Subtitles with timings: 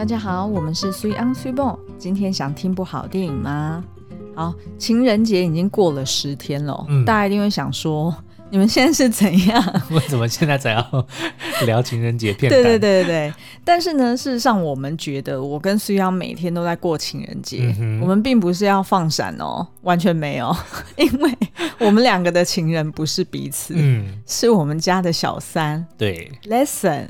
[0.00, 1.78] 大家好，我们是 Sweet on Sweet Ball。
[1.98, 3.84] 今天想听部好电影吗？
[4.34, 8.10] 好，情人节已经过了十天了，嗯、大家一定会想说。
[8.50, 9.62] 你们现在是怎样？
[9.90, 11.06] 为什么现在才要
[11.66, 12.50] 聊情人节片？
[12.50, 13.32] 对对对对，
[13.64, 17.74] 但是呢，事实上我们觉得，我跟苏央每天都在过情人节。
[17.78, 20.54] 嗯、我们并不是要放闪哦，完全没有，
[20.98, 21.32] 因为
[21.78, 25.86] 我们两个的情人不是彼此，嗯，是我们家的小三。
[25.96, 27.06] 对，Lesson，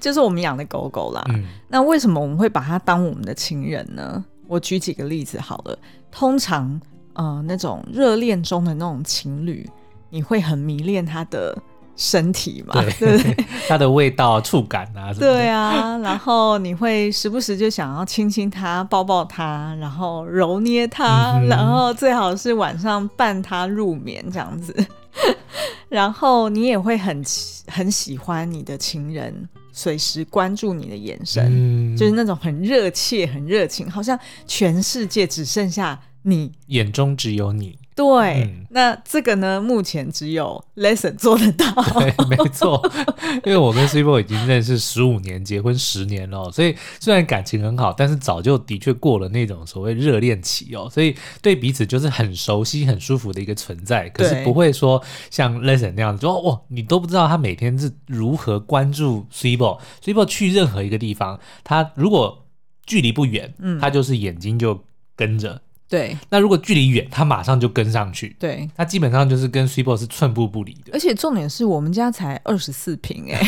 [0.00, 1.24] 就是我们养的狗狗啦。
[1.30, 4.24] 嗯、那为什么我们会把它当我们的情人呢？
[4.46, 5.76] 我举几个例子好了。
[6.12, 6.80] 通常，
[7.14, 9.68] 呃，那种热恋中的那种情侣。
[10.12, 11.56] 你会很迷恋他的
[11.96, 12.74] 身体嘛？
[12.74, 15.96] 对，对对 他的味道、触感啊，对啊。
[15.98, 24.74] 然后你会时不时就想要亲亲他、抱抱他，然后揉捏他，嗯、然后最好是晚上伴他入眠这样子。
[25.88, 27.24] 然后你也会很
[27.68, 37.78] 很喜欢你的情人随时关注你的眼神，嗯、就是那种很热切、很热情，好像全世界只剩下你，眼中只有你。
[37.94, 41.66] 对，嗯、那这个呢，目前只有 Lesson 做得到。
[42.00, 42.80] 对，没错，
[43.44, 54.08] 因为我跟 Super 已经认识十五年，结婚十年了，所以虽然感情很好，但是早就的确过了那种所谓热恋期哦，所以对彼此就是很熟悉、很舒服的一个存在。
[54.08, 62.46] 可是不会说像 Lesson 那样子，说哇，你都不知道他每天是如何关注 Super，Super 去任何一个地方，他如果
[62.86, 64.82] 距离不远，嗯，他就是眼睛就
[65.14, 65.60] 跟着。
[65.92, 68.34] 对，那如果距离远，他马上就跟上去。
[68.38, 70.90] 对，他基本上就是跟 Super 是寸步不离的。
[70.94, 73.38] 而且重点是我们家才二十四平 哎，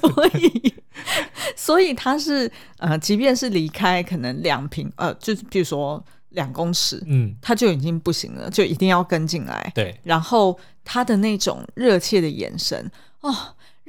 [0.00, 0.74] 所以
[1.54, 9.70] 所以他是呃，即便是离开可能两平呃，就是比如说两公尺，嗯，他就已经不行了，就一定要跟进来。
[9.74, 13.36] 对，然后他的那种热切的眼神哦。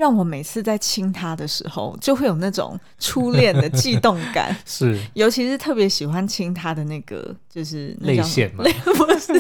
[0.04, 4.54] 让我每次在亲他的时候，就会有那种初恋的悸动感。
[4.68, 9.32] 是，尤其是特别喜欢亲他的那个，就是泪腺嘛， 不是？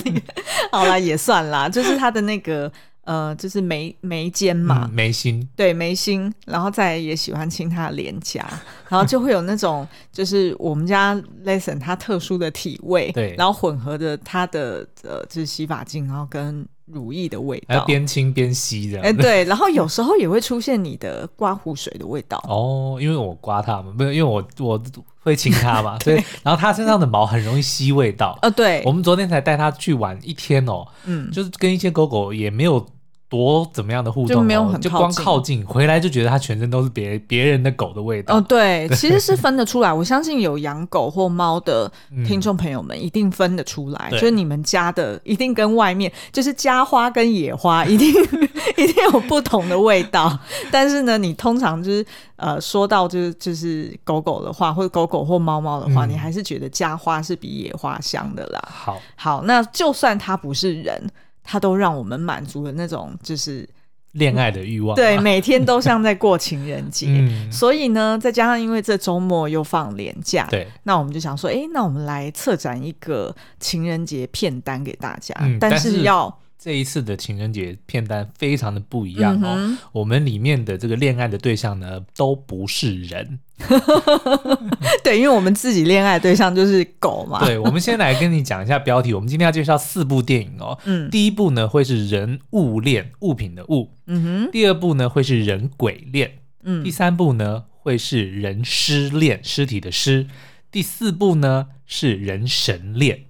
[0.71, 2.71] 好啦，也算啦，就是他的那个
[3.03, 8.47] 呃，就是眉眉间嘛，眉心，对眉心，然后再也喜欢亲他的脸颊，
[8.87, 11.13] 然后就会有那种，就是我们家
[11.43, 16.65] Lesson 他特殊的体味，对，然后混合着他的呃，就是洗发精，然后跟。
[16.85, 19.05] 乳液的味道，还边亲边吸这样。
[19.05, 22.43] 哎，对，然后有时候也会出现你的刮胡水的味道。
[22.49, 24.81] 哦，因为我刮它嘛，不是因为我我
[25.21, 28.37] 会亲它嘛， 所以然后它身上的毛很容易吸味道。
[28.41, 32.85] 呃，对，我们昨天才带它去玩一天哦，嗯，就是跟一些狗狗也没有。
[33.33, 38.37] 多怎么样的互动，哦，就没有很就光靠近回来就觉得它全身都是别别人的狗的味道。
[38.37, 39.91] 哦，对，对 其实是分得出来。
[39.91, 41.91] 我相信有养狗或猫的
[42.27, 48.07] 听众朋友们一定分得出来，嗯、就是你们家的一定跟外面就是家花跟野花一定
[48.77, 50.37] 一定有不同的味道。
[50.69, 52.05] 但是呢，你通常就是
[52.35, 58.61] 呃说到就是就是狗狗的话，或者狗狗或猫猫的话，嗯、你还是觉得家花是比野花香的啦。
[58.71, 61.09] 好，好，那就算它不是人。
[61.43, 63.67] 它都让我们满足了那种就是
[64.13, 67.07] 恋爱的欲望，对，每天都像在过情人节。
[67.11, 76.39] 嗯、所以呢，再加上因为这周末又放年假，对，那我们就想说，哎，那我们来策展一个情人节片单给大家，嗯、但是要。
[76.63, 83.39] 这一次的情人节片单非常的不一样哦，嗯、我们里面的这个恋爱的对象呢，都不是人。
[85.03, 87.43] 对，因为我们自己恋爱对象就是狗嘛。
[87.43, 89.13] 对，我们先来跟你讲一下标题。
[89.13, 90.79] 我们今天要介绍四部电影哦。
[90.85, 93.91] 嗯，第一部呢会是人物恋，物品的物。
[94.07, 94.49] 嗯哼。
[94.49, 96.31] 第二部呢会是人鬼恋。
[96.63, 96.81] 嗯。
[96.81, 100.27] 第三部呢会是人尸恋，尸体的尸。
[100.71, 103.25] 第四部呢是人神恋。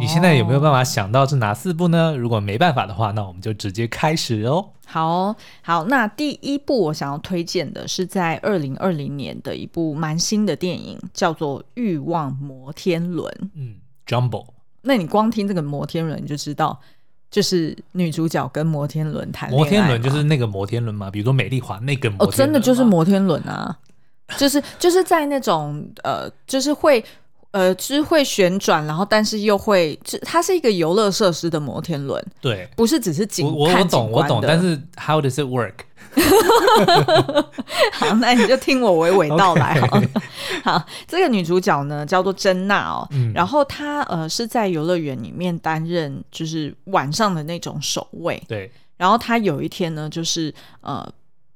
[0.00, 2.16] 你现在有没有办法想到是哪四部呢？
[2.16, 4.70] 如果没办法的话，那我们就直接开始哦。
[4.84, 13.32] 好好，那第一部我想要推荐的是在二零二零年的一部蛮新的电影，叫做《欲望摩天轮》。
[13.54, 14.46] 嗯，Jumbo。
[14.82, 16.80] 那你光听这个摩天轮，你就知道，
[17.30, 19.62] 就是女主角跟摩天轮谈恋爱。
[19.62, 22.30] 摩天轮就是那个摩天轮嘛，比如说美丽华那个摩天轮。
[22.30, 23.78] 哦，真的就是摩天轮啊，
[24.36, 27.04] 就是就是在那种呃，就是会。
[27.58, 35.74] 呃，就是会旋转，然后但是又会，它是一个游乐设施的摩天轮，对，不是只是景我我懂我懂，但是 How does it work？
[37.92, 40.00] 好，那你就听我娓娓道来好。
[40.62, 51.04] 好，这个女主角呢叫做珍娜哦，嗯、然后她呃是在游乐园里面担任就是晚上的那种守卫，对，然后她有一天呢就是呃。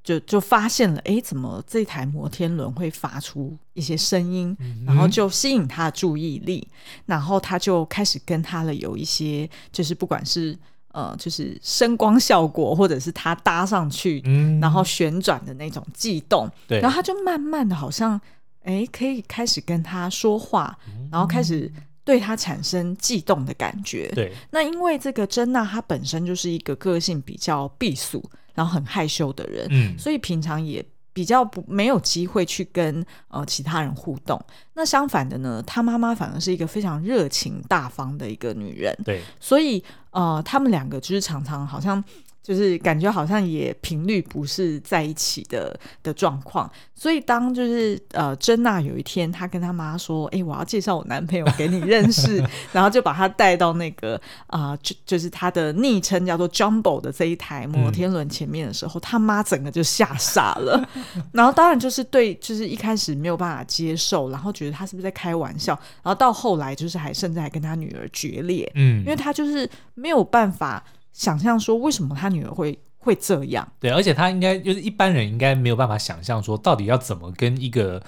[0.05, 6.67] 就就发现了，哎，怎么这台摩天轮会发出一些声音，嗯、然后就吸引他的注意力，
[7.07, 10.59] 然后他就开始跟他了有一些，就是不管是
[10.93, 18.21] 呃，就是声光效果，或者是他搭上去，嗯、然后旋转的那种悸动，对，然后他就慢慢的好像
[18.65, 20.77] 哎，可以开始跟他说话，
[21.11, 21.73] 然后开始
[22.05, 24.09] 对他产生悸动的感觉。
[24.15, 28.23] 对，那因为这个珍娜她本身就是一个个性比较避俗，
[28.55, 34.41] 然后很害羞的人，嗯，所以平常也比较不没有机会去跟呃其他人互动。
[34.75, 38.97] 那相反的呢，她妈妈反而是一个非常热情大方的一个女人。
[39.05, 42.03] 对，所以呃，他们两个就是常常好像。
[42.43, 52.43] 就是感觉好像也频率不是在一起的的状况，所以当就是呃，珍娜有一天她跟她妈说：“哎、欸，我要介绍我男朋友给你认识。
[52.73, 60.89] ”然后就把他带到那个啊、呃，就就是他的昵称叫做 Jumbo 的这一台摩天轮前面的时候，他妈整个就吓傻了。
[61.33, 70.83] 然后当然就是对，就是一开始没有办法接受，然后觉得他是不是在开玩笑，然后到后来就是还甚至还跟他女儿决裂，嗯，因为他就是没有办法。
[71.13, 73.67] 想象说，为什么他女儿会会这样？
[73.79, 78.03] 对，而且他应该就是一般人应该没有办法想象说，到底要怎么跟一个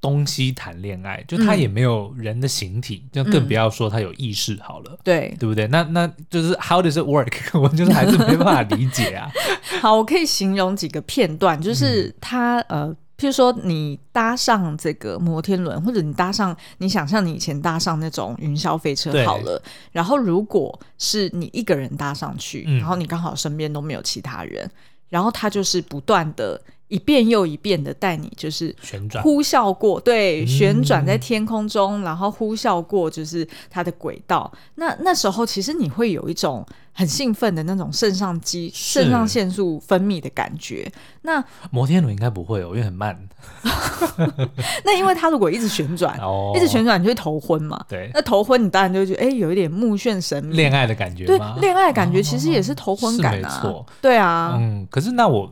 [0.00, 1.24] 东西谈恋爱？
[1.28, 4.98] 就他也没有人的形体，就、嗯、更不要说他有意识好了。
[5.04, 5.66] 对、嗯，对不对？
[5.68, 7.32] 那那就是 How does it work？
[7.58, 9.30] 我就是还是没办法理解啊。
[9.80, 12.96] 好，我可以形容几个片段，就是他、嗯、呃。
[13.24, 19.60] 譬如说，你搭上这个摩天轮，或者你搭上，你想象你以前搭上那种云霄飞车好了。
[19.92, 24.70] 然后，如果是你一个人搭上去，嗯、然后你刚好身边都没有其他人，
[25.08, 26.60] 然后他就是不断的。
[26.88, 34.52] 一遍又一遍的带你，就是旋转呼啸过，对，旋转在天空中，然后呼啸过，就是它的轨道。
[34.74, 40.90] 那那时候，其实你会有一种很兴奋的那种肾上激、肾上腺素分泌的感觉。
[41.22, 43.28] 那摩天轮应该不会哦，因为很慢。
[44.84, 47.84] 那因为它如果一直旋转，哦、一直旋转，你就会头昏嘛。
[47.88, 51.26] 对，那头昏，你当然就会觉得哎，有一点目眩神迷，恋爱的感觉。
[51.26, 53.36] 对，恋爱的感觉其实也是头昏感啊。
[53.36, 55.50] 哦、没错，对啊，嗯，可是那我。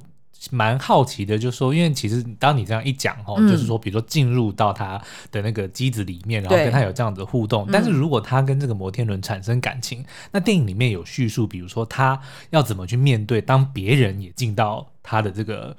[0.50, 5.00] 蛮好奇的，就是说，因为其实当你这样一讲哦，嗯、就是说，比如说进入到他
[5.30, 7.68] 的那个机子里面，然后跟他有这样子的互动。
[7.70, 15.76] 但是如果他跟这个摩天轮产生感情，嗯、那电影里面有叙述，比如说他要怎么去面对，当别人也进到他的这个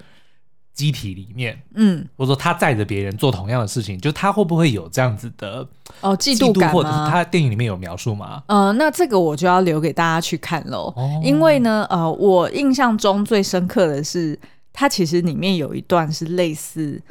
[0.73, 5.67] 机体里面，嗯，或者说他载着别人做同样的事情，就他会不会有这样子的
[5.99, 6.71] 哦嫉妒感？
[6.71, 8.41] 或者是他电影里面有描述吗？
[8.47, 14.39] 呃，那这个我就要留给大家去看喽，哦、因为呢，呃，我印象中最深刻的是。
[14.73, 17.01] 它其实里面有一段是类似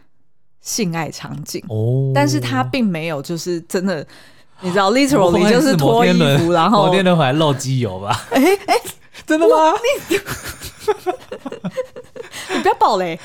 [0.61, 4.07] 性爱场景，哦，但是它并没有就是真的，
[4.61, 8.27] 你知道， literally 就是脱衣服，然后摩天轮还漏机油吧？
[8.33, 8.75] 哎哎，
[9.25, 9.73] 真的吗？
[10.11, 10.17] 你
[12.57, 13.19] 你不要爆雷！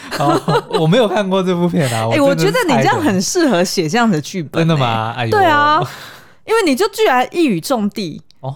[0.79, 2.07] 我没有看过这部片啊。
[2.13, 5.13] 哎，我觉得你这样很适合写这样的剧本，真的吗？
[5.17, 5.81] 哎，对啊，
[6.45, 8.21] 因为你就居然一语中的。
[8.39, 8.55] 哦，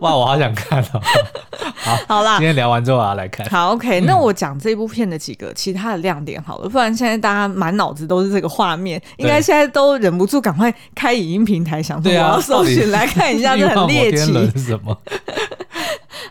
[0.00, 1.00] 哇，我好想看哦。
[1.74, 3.46] 好，好啦，今天聊完之后我要来看。
[3.48, 14.32] 好，OK，那我讲这部片的几个其他的亮点好了，不然现在大家满脑子都是这个画面，应该现在都忍不住赶快开影音平台，想说我要搜寻来看一下，这很猎奇。
[14.58, 14.96] 什么？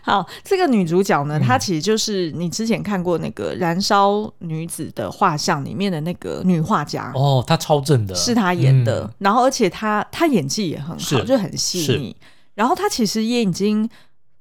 [0.02, 12.16] 好，这个女主角呢，她其实就是你之前看过那个《燃烧女子的画像》里面的那个女画家哦，她超正的，是她演的，然后而且她她演技也很好，就很细腻。
[12.54, 13.88] 然后她其实也已经。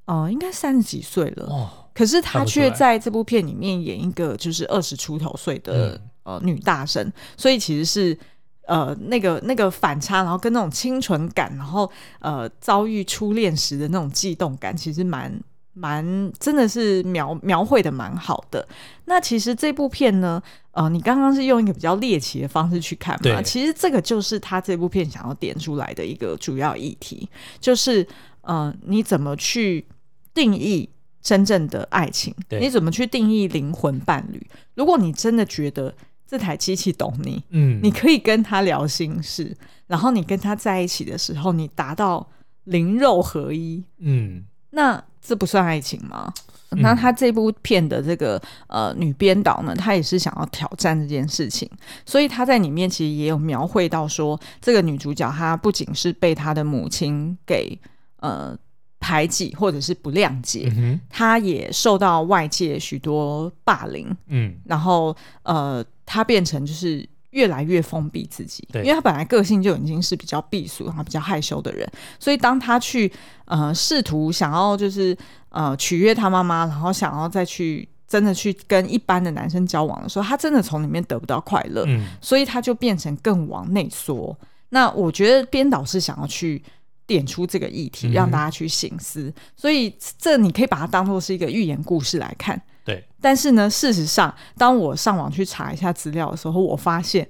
[0.06, 8.18] 哦、呃，应该三十几岁了，哦、可是她却在这部片里面演一个就是二十出头岁的、嗯、呃女大生，所以其实是
[8.66, 11.90] 呃那个那个反差，然后跟那种清纯感，然后
[12.20, 15.32] 呃遭遇初恋时的那种悸动感，其实蛮
[15.74, 18.68] 蛮真的是描描绘的蛮好的。
[19.06, 23.20] 那其实这部片呢，呃，你刚刚是用一个比较猎奇的方式去看嘛？
[23.22, 28.08] 对其实这个就是他这部片想要点出来的一个主要议题，就是。
[28.44, 29.86] 嗯、呃，你怎么去
[30.34, 30.90] 定义
[31.22, 32.34] 真正的爱情？
[32.50, 34.44] 对你怎么去定义灵魂伴侣？
[34.74, 35.94] 如果你真的觉得
[36.28, 42.28] 这台机器懂你，嗯，你可以跟他聊心事，然后你跟他在一起的时候，你达到
[42.64, 46.34] 灵肉合一，嗯，那这不算爱情吗？
[46.72, 51.70] 嗯、那他这部片的这个呃女编导呢，她也是想要挑战这件事情，
[52.06, 57.78] 所以她在里面其实也有描绘到说，这个女主角她不仅是被她的母亲给
[58.22, 58.58] 呃，
[59.02, 60.72] 排挤或者是不谅解，
[61.10, 61.46] 他、嗯、哼。
[61.46, 65.14] 也受到外界许多霸凌，嗯，然后
[65.44, 71.86] 呃，她变成就是越来越封闭自己，因为他本来个性就已经是比较避俗，然后比较害羞的人，
[72.20, 73.12] 所以当他去
[73.46, 75.18] 呃试图想要就是
[75.50, 84.38] 呃取悦他妈妈，然后想要再去真的去跟一般的男生交往的时候，他真的从里面得不到快乐，嗯，所以他就变成更往内缩。
[84.70, 86.64] 那我觉得编导是想要去。
[87.08, 89.24] 点出这个议题，让大家去醒思。
[89.24, 92.62] 嗯、所以这你可以把它当做是一个寓言故事来看。
[92.84, 93.04] 对。
[93.22, 97.28] 但是呢，事实上，当我上网去查一下资料的时候，我发现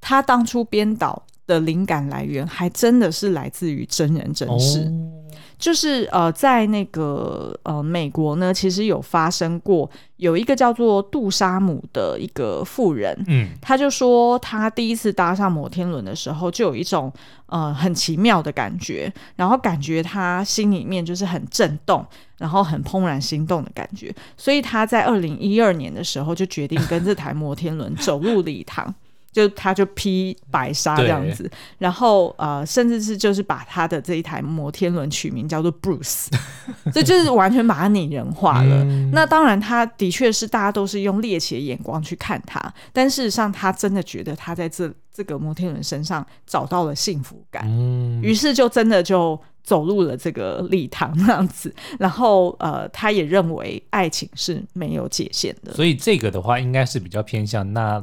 [0.00, 4.82] 他当初编导的灵感来源，还真的是来自于真人真事。
[4.82, 5.14] 哦
[5.58, 17.12] 就是呃，在那个呃美国呢，其实有发生过有一个叫做杜莎姆的一个妇人，嗯，他就说他第一次搭上摩天轮的时候，就有一种
[17.46, 28.94] 呃很奇妙的感觉，然后感觉他心里面就是很震动，然后很怦然心动的感觉，所以他在二零一二年的时候就决定跟这台摩天轮走入礼堂。
[29.30, 36.26] 就他就披白纱这样子，然后呃，甚至是就是把他的这一台摩天轮取名叫做 Bruce，
[36.92, 38.82] 这就是完全把它拟人化了。
[38.84, 42.60] 嗯、那当然，他的确是大家都是用猎奇的眼光去看他，
[42.92, 51.72] 但事实上，他真的觉得他在这这个摩天轮身上找到了幸福感，嗯、于是就真的就走入了这个礼堂那样子。
[51.98, 58.02] 然后呃，他也认为爱情是没有界限的，所以这个的话应该是比较偏向那。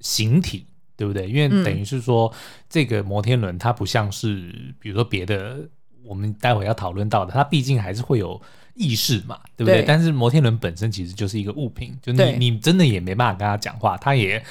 [0.00, 0.66] 形体
[0.96, 1.28] 对不对？
[1.28, 2.34] 因为等于是说，嗯、
[2.68, 5.66] 这个摩天轮它不像是，比如说别的，
[6.04, 8.40] 我们待会要讨论到的，它毕竟还是会有
[8.74, 9.80] 意识嘛，对不对？
[9.80, 14.44] 对，但是摩天轮本身其实就是一个物品，就你你真的也没办法跟他讲话，他也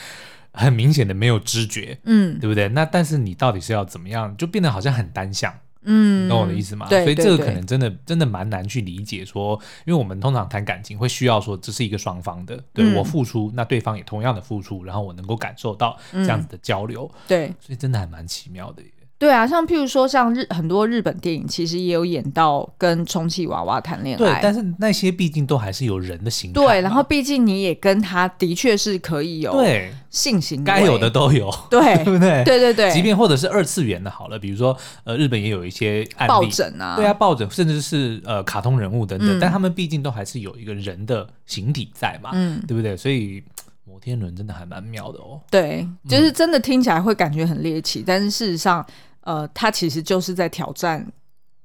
[0.54, 2.68] 很明显的没有知觉，嗯，对不对？
[2.70, 5.54] 那但是你到底是要怎么样，就变得好像很单向。
[5.84, 6.88] 嗯，懂我的意思吗？
[6.90, 18.90] 对，所以这个可能真的真的蛮难去理解说，说因为我们通常谈感情会需要说这是一个双方的，对、嗯、我付出，那对方也同样的付出，然后我能够感受到这样子的交流，嗯、对，所以真的还蛮奇妙的耶。
[19.20, 24.18] 对啊，像譬如说，像日很多日本电影，其实也有演到跟充气娃娃谈恋爱。
[24.18, 26.62] 对，但是那些毕竟都还是有人的形态。
[26.62, 32.46] 对，然后毕竟你也跟他的确是可以有对性行为，该有的都有，对， 对不对？
[32.46, 32.90] 对对对。
[32.94, 42.96] 即便或者是二次元的，好了，比如说呃，日本也有一些案例，抱枕啊，对啊，抱枕，甚至是呃卡通人物等等，嗯、但他们毕竟都还是有一个人的形体在嘛，嗯，对不对？
[42.96, 43.44] 所以
[43.84, 45.42] 摩天轮真的还蛮妙的哦。
[45.52, 48.86] 对，就是真的听起来会感觉很猎奇，嗯、但是事实上。
[49.22, 51.12] 呃，它其实就是在挑战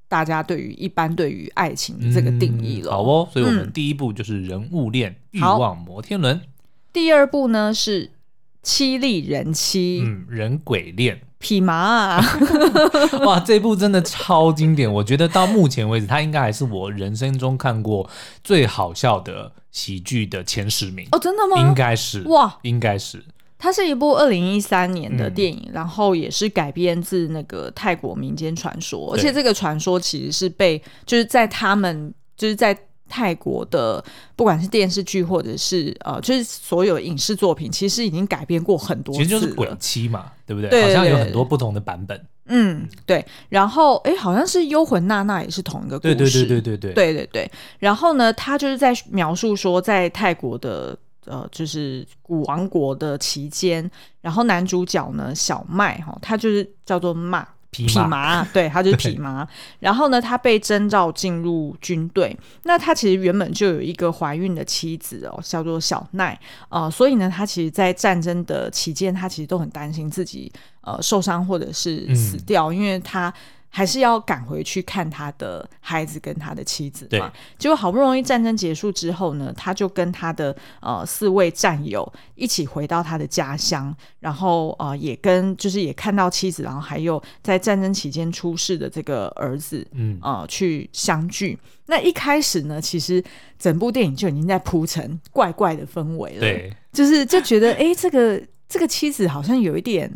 [0.07, 2.91] 大家对于一般对于爱情的这个定义了。
[2.91, 6.39] 嗯、好哦，所以我们第一步就是人物恋欲、嗯、望摩天轮。
[6.93, 8.11] 第二步呢是
[8.61, 12.23] 妻利人妻，嗯，人鬼恋，匹马啊！
[13.25, 18.09] 哇，这部真的超经典，我觉得到目前为止，它应该还是我人生中看过
[18.43, 21.07] 最好笑的喜剧的前十名。
[21.11, 21.59] 哦，真的吗？
[21.59, 23.23] 应该是哇，应该是。
[23.57, 34.03] 它是一部二零一三年的电影，嗯、然后也是改编自那个泰国民间传说，而且这个传说其实是被就是在他们就是在泰国的
[34.35, 40.69] 不管是电视剧或者是呃就是所有影视作品，其实已经改编过很多次，其实就是鬼妻嘛，对不对？
[40.69, 42.21] 对，对，对，好像有很多不同的版本。
[42.47, 43.25] 嗯，对。
[43.49, 47.51] 然后哎，好像是《幽魂娜娜》也是同一个故事，对对对对对对对对对。
[47.79, 50.97] 然后呢，他就是在描述说在泰国的。
[51.25, 53.89] 呃，就是古王国的期间，
[54.21, 59.47] 然后男主角呢，小麦哈，他就是叫做马匹马，对，他就是匹马。
[59.79, 62.37] 然后呢，他被征召进入军队。
[62.63, 66.39] 那他其实原本就有一个怀孕的妻子哦，叫做小奈。
[66.69, 70.51] 呃，所以呢，他其实，在战争的期间，他其实都很担心自己
[70.81, 73.33] 呃受伤或者是死掉，嗯、因为他。
[73.75, 77.09] 还是要赶回去看他的孩子跟他的妻子嘛。
[77.09, 77.21] 对
[77.57, 91.59] 结果好不容易战争结束之后呢，他就跟他的呃四位战友一起回到他的家乡，然后呃也跟就是也看到妻子，然后还有在战争期间出事的这个儿子，嗯呃去相聚。
[91.87, 93.21] 那一开始呢，其实
[93.59, 100.09] 整部电影就已经在铺成怪怪的氛围了，对，就是就觉得哎，这个这个妻子好像有一点。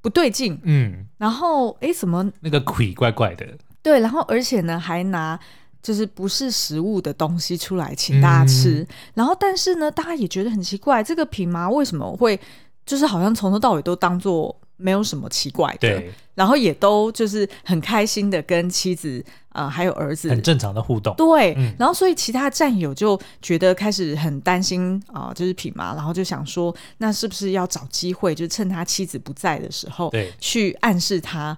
[0.00, 2.30] 不对劲，嗯，然后哎，怎么？
[2.40, 3.46] 那个鬼怪怪的？
[3.82, 5.38] 对，然后而且呢，还拿
[5.82, 12.38] 就是不是食物的东西出来请大家吃，嗯、然后但是呢，大家也觉得很奇怪，这个品麻为什么会
[12.84, 14.56] 就是好像从头到尾都当做。
[14.82, 16.02] 没有什么奇怪的，
[16.34, 31.56] 然后也都就是很开心的跟妻子啊、呃，还有儿子很正常的互动，对，嗯、然后所以其他战友就觉得开始很担心啊、呃，就是品嘛，然后就想说，那是不是要找机会，就趁他妻子不在的时候，对，去暗示他。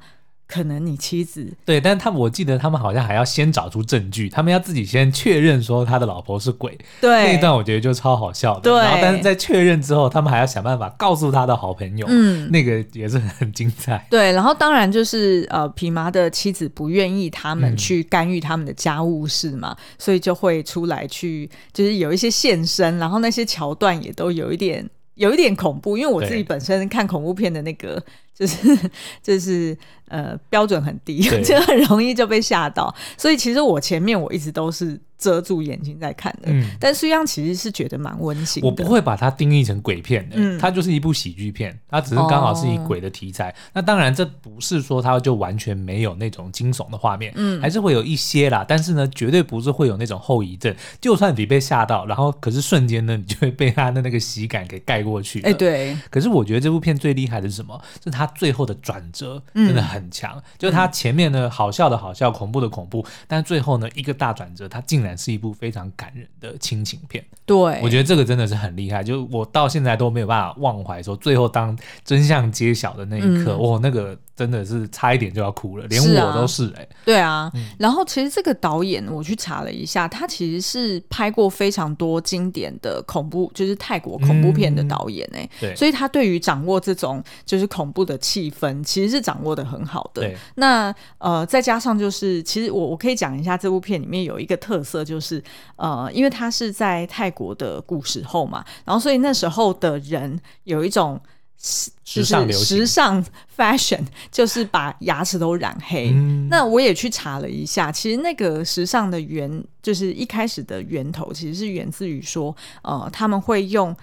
[0.53, 6.77] 可能你妻子对，但是他我记得他们好像还要先找出证据，他们要自己先确认说他的老婆是鬼。
[7.01, 8.61] 对，那一段我觉得就超好笑的。
[8.61, 14.07] 对，然后但是在确认之后，他们还要想办法告诉他的好朋友，嗯，那个也是很精彩。
[14.11, 28.03] 对，然后当然就是呃，皮麻的妻子不愿意他们去干预他们的家务事嘛，嗯、所以就会出来去，就是有一些现身，然后那些桥段也都有一点有一点恐怖，因为我自己本身看恐怖片的那个。
[28.43, 28.91] 就是
[29.23, 29.77] 就是
[30.09, 32.95] 呃标准很低， 就很容易就被吓到。
[33.17, 36.51] 所以其实我前面我一直都是遮住眼睛在看的。
[36.51, 38.69] 嗯，但实际上其实是觉得蛮温馨的。
[38.69, 43.51] 我不会把它定义成鬼片的，嗯，它就是一部喜剧片，它只是刚好是以鬼的题材。
[43.51, 48.65] 哦、那当然，这不是说它就完全没有那种惊悚的画面，嗯，还是会有一些啦。
[48.67, 50.75] 但是呢，绝对不是会有那种后遗症。
[51.01, 55.41] 就算你被吓到，然后可是瞬间呢，你就会被它的那个喜感给盖过去。
[55.43, 55.97] 哎，对。
[56.11, 57.81] 可是我觉得这部片最厉害的是什么？
[58.03, 60.37] 是它最后的转折真的很强。
[60.37, 67.25] 嗯、就是它前面呢，好笑的好笑，恐怖的恐怖，但最后呢，一个大转折，它竟然是一部非常感人的亲情片。
[67.45, 76.83] 对，我觉得这个真的是很厉害，就我到现在都没有办法忘怀，说最后当真相揭晓的那一刻，哇、嗯哦，那个真的是差一点就要哭了，连我都是哎、欸。
[76.83, 76.89] 啊。
[77.05, 85.45] 对啊、嗯，然后其实这个导演我去查了一下，他其实是拍过非常多经典的恐怖，就是泰国恐怖片的导演哎、欸。
[85.45, 90.23] 嗯，对，所以他对于掌握这种就是恐怖的气氛，其实是掌握的很好的。
[90.23, 95.43] 对，那呃，再加上就是，其实我我可以讲一下这部片里面有一个特色，就是
[95.77, 101.21] 呃，因为他是在泰国的古时候嘛，然后所以那时候的人有一种
[101.63, 103.25] 时尚流行、时尚
[103.57, 106.49] fashion，就是把牙齿都染黑、嗯。
[106.51, 113.97] 那我也去查了一下，其实那个时尚的源，就是一开始的源头，其实是源自于说，呃，他们会用。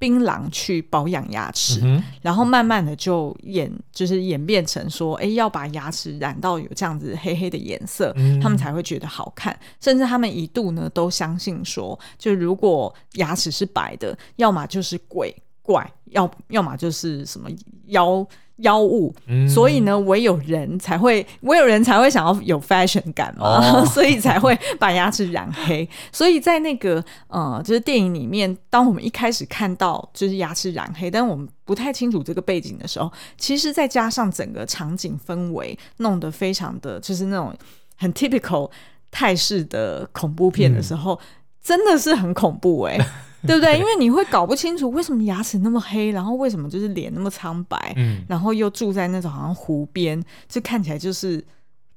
[0.00, 9.58] 槟榔去保养牙齿、嗯，然后慢慢的就演就是演变成说，哎，要把牙齿染到有这样子黑黑的颜色、嗯，他们才会觉得好看。
[9.80, 15.34] 甚至他们一度呢都相信说，就如果牙齿是白的，要么就是鬼
[15.68, 17.48] 怪，要要么就是什么
[17.88, 18.26] 妖。
[18.58, 25.88] 妖物、嗯，所以呢，唯有人才会，唯有人才会想要有 fashion 感嘛，哦、 所以才会把牙齿染黑。
[26.10, 37.54] 所以在那个呃，就是电影里面，当我们一开始看到就是牙齿染黑，但我们不太清楚这个背景的时候，其实再加上整个场景氛围弄得非常的就是那种
[37.96, 38.68] 很 typical
[39.12, 41.20] 泰式的恐怖片的时候，嗯、
[41.68, 43.06] 真的是很恐怖哎、欸。
[43.46, 43.78] 对不对？
[43.78, 51.44] 因为你会搞不清楚为什么牙齿那么黑，然后为什么就是脸那么苍白，嗯，然后又住在那种好像湖边，就看起来就是。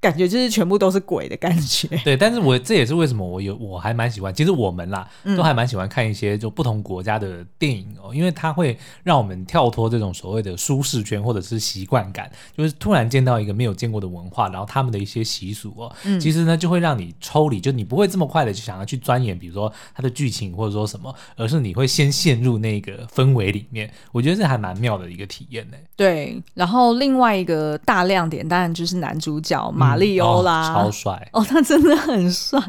[0.02, 1.88] 感觉就是全部都是鬼的感觉。
[2.04, 23.92] 对，但是我这也是为什么我有我还蛮喜欢，其实我们啦都还蛮喜欢看一些就不同国家的电影哦，嗯、因为它会让我们跳脱这种所谓的舒适圈或者是习惯感，就是突然见到一个没有见过的文化，然后他们的一些习俗哦，嗯、其实呢就会让你抽离，就你不会这么快的就想要去钻研，比如说它的剧情或者说什么，而是你会先陷入那个氛围里面。
[24.12, 25.78] 我觉得这还蛮妙的一个体验呢。
[25.96, 32.60] 对，然后另外一个大亮点当然就是男主角马里欧啦，超帅哦，他真的很帅。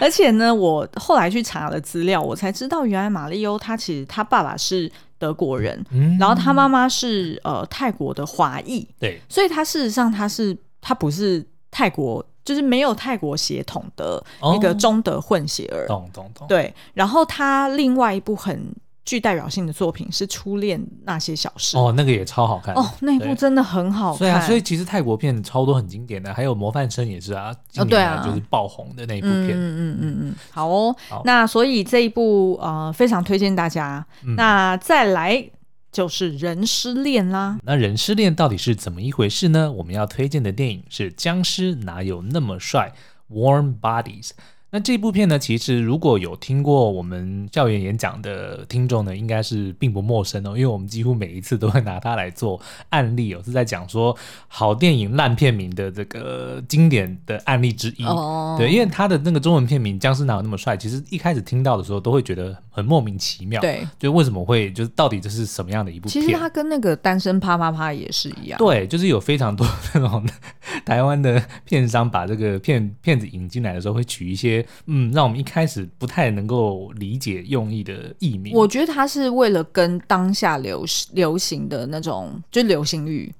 [0.00, 16.46] 而且呢，我后来去查了资料，我才知道原来马里欧他其实他爸爸是德国人，嗯、然后他妈妈是呃泰国的华裔，对，所以他事实上他是他不是泰国，就是没有泰国血统的一个中德混血儿，懂懂懂。
[16.46, 18.74] 对，然后他另外一部很。
[19.08, 24.18] 具代表性的作品是《初恋那些小事》哦，那个也超好看哦，那一部真的很好看。
[24.18, 29.52] 对啊，所以其实泰国片超多很经典的，还有《模范生》也是啊，哦对啊，就是爆红的那一部片。
[29.52, 31.22] 嗯嗯嗯嗯，好哦好。
[31.24, 34.04] 那所以这一部呃非常推荐大家。
[34.24, 35.42] 嗯、那再来
[35.90, 37.58] 就是《人失恋》啦。
[37.64, 39.72] 那《人失恋》到底是怎么一回事呢？
[39.72, 42.92] 我们要推荐的电影是《僵尸哪有那么帅》
[43.34, 44.32] （Warm Bodies）。
[44.70, 54.14] 那这部片呢，其实如果有听过我们校园演讲的听众呢，应该是并不陌生哦，因为我们几乎每一次都会拿它来做案例哦，是在讲说
[54.46, 58.04] 好电影烂片名的这个经典的案例之一。
[58.04, 63.60] 哦，对，因为它的那个中文片名《僵尸哪有那么帅》，其实一开始听到的时候都会觉得很莫名其妙。
[63.60, 66.24] 对，就为什么会就是到底这是什么样的一部片？
[66.24, 68.56] 其实它跟那个《单身啪啪啪》也是一样。
[68.58, 70.24] 对，就是有非常多 那种
[70.86, 74.64] 台湾的片商把这个片片子引进来的时候，会取一些。
[74.86, 78.54] 嗯，让我们一开始不太能够理解用意的译名。
[78.54, 83.34] 我觉得它是为了跟当下流流行的那种，就流行语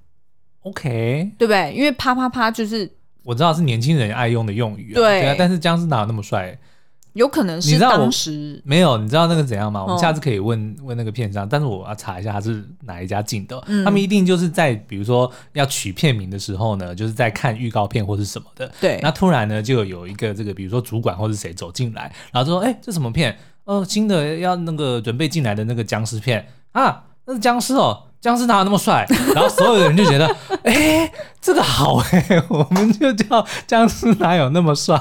[0.62, 1.72] ，OK，对不对？
[1.72, 2.90] 因为啪啪啪就是
[3.22, 5.37] 我知道是年轻人爱用的用语啊，对。
[5.38, 6.59] 但是僵尸哪有那么帅？
[7.14, 9.83] 有可能是当时没有，你知道那个怎样吗？
[9.83, 13.85] 我们下次可以问、哦、问那个片商，但是我要查一下他是哪一家进的、嗯。
[13.85, 18.71] 他们一定就是在比如说要取片名的时候呢，就是在看预告片或是什么的。
[18.81, 23.37] 对，那突然呢就有一个这个比如说主管或是谁走进来，然后就说：“哎、欸，这什么片？
[23.64, 29.07] 哦，新的要那个准备进来的那个僵尸片啊，那是僵尸哦。”僵尸哪有那么帅？
[29.33, 30.27] 然后所有的人就觉得
[30.64, 31.09] 哎，
[31.40, 35.01] 这个好哎，我们就叫僵尸哪有那么帅？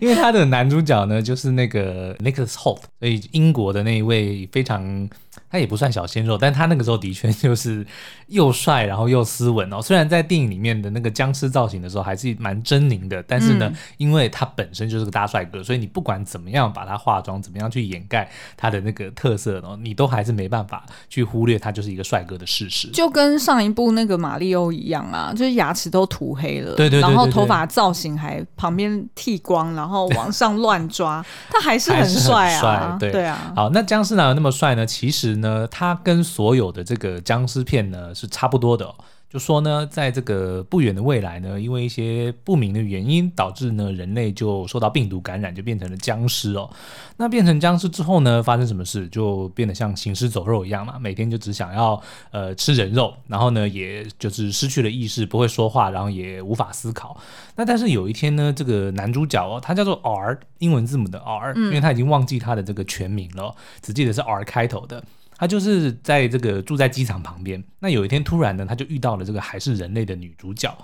[0.00, 5.08] 因为他的男主角呢，就是那个 Nicholas Hoult，所以英国的那一位非常。
[5.48, 7.86] 他也不算小鲜肉，但他那个时候的确就是
[8.26, 9.80] 又帅，然后又斯文哦。
[9.80, 22.88] 虽然在电影里面的那个僵尸造型的时候还是蛮狰狞的，但是呢，嗯、因为他本身就是个大帅哥，所以你不管怎么样把他化妆，怎么样去掩盖他的那个特色哦，你都还是没办法去忽略他就是一个帅哥的事实。
[22.88, 33.52] 就跟上一部那个马里奥一样啊，就是牙齿都涂黑了，对对，对对对，然后头发造型还旁边剃光，然后往上乱抓， 他还是很帅啊，对对啊。
[33.54, 34.84] 好，那僵尸哪有那么帅呢？
[34.84, 35.36] 其实。
[35.36, 38.94] 呢，他跟所有的这个僵尸片呢是差不多的哦。
[39.36, 46.70] 就说呢，在这个不远的未来呢，因为一些不明的原因，导致呢人类就受到病毒感染，就变成了僵尸哦。
[47.18, 49.06] 那变成僵尸之后呢，发生什么事？
[49.08, 57.14] 就变得像行尸走肉一样嘛，每天就只想要呃吃人肉，然后呢，也就是失去了意识，不会说话，然后也无法思考。
[57.56, 65.04] 那但是有一天呢，这个男主角哦，他叫做 R，英文字母的 R，因为他已经忘记他的这个全名了，只记得是 R 开头的。
[65.36, 67.62] 他就是在这个住在机场旁边。
[67.80, 70.76] 那有一天突然呢，他就遇到了这个还是人类的女主角。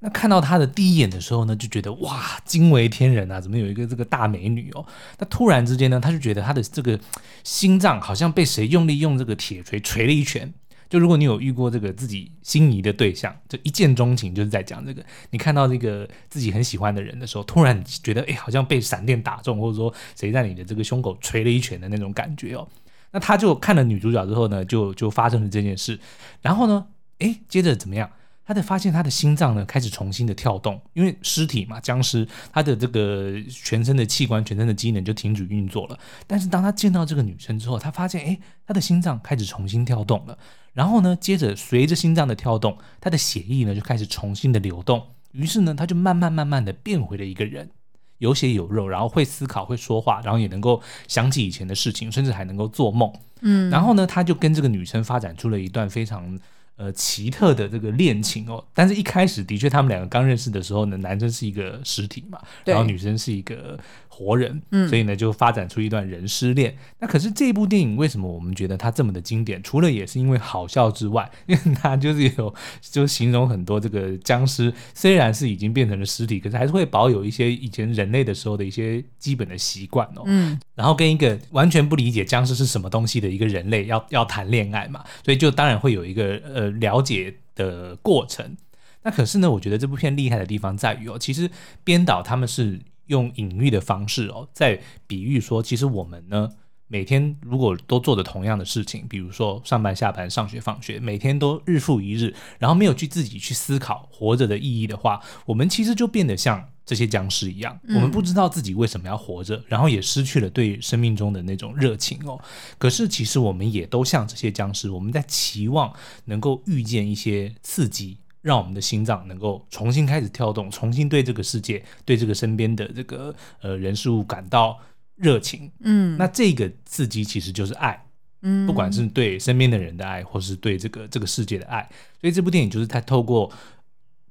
[0.00, 3.40] 那看到她的第一眼的时候呢，就觉得哇，惊为天人啊！
[3.40, 4.84] 怎么有一个这个大美女哦？
[5.18, 6.98] 那突然之间呢，他就觉得他的这个
[7.42, 10.52] 心脏好像被谁用力用这个铁锤锤了一拳。
[10.90, 15.02] 就如果你有遇过这个自己心仪的对象，就一见钟情，就是在讲这个。
[15.30, 22.68] 你看到这个自己很喜欢的人的时候，突然觉得哎，好像被闪电打中，或者说谁在你的这个胸口锤了一拳的那种感觉哦。
[23.14, 26.00] 那他就看了女主角之后呢，就就发生了这件事，
[26.42, 28.10] 然后呢，诶，接着怎么样？
[28.44, 35.98] 他的发现他的心脏呢开始重新的跳动，因为尸体嘛，僵尸，他的这个全身的器官、全身的机能就停止运作了。
[36.26, 40.36] 但是当他见到这个女生之后，他发现，诶，他的心脏开始重新跳动了。
[40.72, 45.00] 然后呢，接着随着心脏的跳动，他的血液呢就开始重新的流动。
[45.30, 47.70] 于是呢，他就慢慢慢慢的变回了一个人。
[48.18, 53.12] 有血有肉，然后会思考、会说话，然后也能够想起以前的事情，甚至还能够做梦。
[53.40, 56.38] 嗯，然后呢，他就跟这个女生发展出了一段非常
[56.76, 58.64] 呃奇特的这个恋情哦。
[58.72, 63.78] 但是，一开始的确，他们两个刚认识的时候呢，男生是一个实体嘛，然后女生是一个。
[64.14, 66.76] 活人，嗯，所以呢，就发展出一段人尸恋。
[67.00, 69.60] 那可是这部电影为什么我们觉得它这么的经典？
[69.60, 80.22] 除了也是因为好笑之外， 因为它就是有就形容很多这个僵尸，虽然是已经变成了尸体，可是还是会保有一些以前人类的时候的一些基本的习惯哦。
[80.26, 88.56] 嗯，然后跟一个完全不理解僵尸是什么东西的一个人类要要谈恋爱嘛，所以就当然会有一个呃了解的过程。
[89.02, 91.50] 那可是呢，我觉得这部片厉害的地方在于哦，其实
[91.82, 92.80] 编导他们是。
[93.06, 96.48] 用隐喻的方式哦，在比喻说，其实我们呢，
[96.86, 112.38] 每天如果都做着同样的事情，比如说上班、下班、上学、放学，每天都日复一日，然后没有去自己去思考活着的意义的话，我们其实就变得像这些僵尸一样，我们不知道自己为什么要活着，然后也失去了对生命中的那种热情哦。
[112.78, 115.92] 可是其实我们也都像这些僵尸，我们在期望
[116.26, 118.18] 能够遇见一些刺激。
[118.44, 124.78] 让我们的心脏能够重新开始跳动，重新对这个世界、对这个身边的这个呃人事物感到
[125.16, 125.72] 热情。
[125.80, 128.04] 嗯，那这个刺激其实就是爱。
[128.42, 131.88] 嗯，不管是对身边的人的爱，或是对这个这个世界的爱。
[132.20, 133.50] 所以这部电影就是它透过。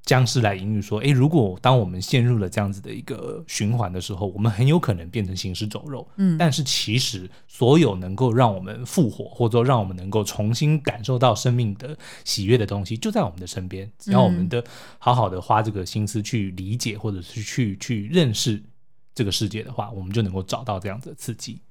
[0.05, 6.05] 僵尸来隐喻说：“诶，如果当我们陷入了这样子的一个循环的时候，我们很有可能变成行尸走肉。
[6.17, 13.89] 嗯，但是其实所有能够让我们复活，或者说让我们能够重新感受到生命的喜悦的东西，就在我们的身边。
[13.97, 14.61] 只要我们的
[14.99, 18.61] 好好的花这个心思去理解，或者是去去认识
[19.15, 21.61] 这个世界的话，我们就能够找到这样子的刺激。”